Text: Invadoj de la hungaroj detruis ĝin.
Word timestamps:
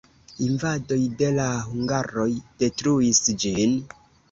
Invadoj 0.45 0.97
de 1.19 1.29
la 1.35 1.45
hungaroj 1.67 2.27
detruis 2.65 3.23
ĝin. 3.47 3.79